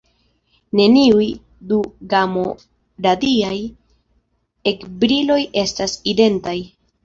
[0.77, 1.27] Neniuj
[1.73, 1.81] du
[2.15, 3.61] gamo-radiaj
[4.75, 6.61] ekbriloj estas identaj.